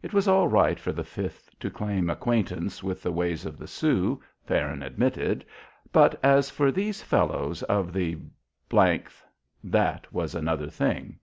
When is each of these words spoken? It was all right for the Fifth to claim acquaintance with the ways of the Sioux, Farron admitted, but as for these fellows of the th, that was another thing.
It 0.00 0.14
was 0.14 0.26
all 0.26 0.48
right 0.48 0.80
for 0.80 0.92
the 0.92 1.04
Fifth 1.04 1.50
to 1.60 1.68
claim 1.70 2.08
acquaintance 2.08 2.82
with 2.82 3.02
the 3.02 3.12
ways 3.12 3.44
of 3.44 3.58
the 3.58 3.66
Sioux, 3.66 4.18
Farron 4.42 4.82
admitted, 4.82 5.44
but 5.92 6.18
as 6.24 6.48
for 6.48 6.72
these 6.72 7.02
fellows 7.02 7.62
of 7.64 7.92
the 7.92 8.16
th, 8.70 9.10
that 9.62 10.10
was 10.10 10.34
another 10.34 10.70
thing. 10.70 11.18